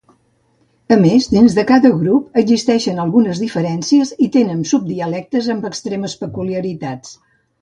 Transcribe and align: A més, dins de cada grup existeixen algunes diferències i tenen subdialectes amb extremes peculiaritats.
A 0.93 0.95
més, 1.01 1.25
dins 1.33 1.57
de 1.57 1.65
cada 1.71 1.91
grup 1.99 2.39
existeixen 2.43 3.01
algunes 3.03 3.43
diferències 3.43 4.15
i 4.29 4.31
tenen 4.37 4.65
subdialectes 4.73 5.51
amb 5.57 5.69
extremes 5.73 6.17
peculiaritats. 6.25 7.15